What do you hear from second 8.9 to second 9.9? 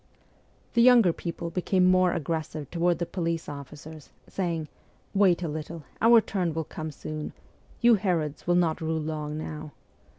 long now.'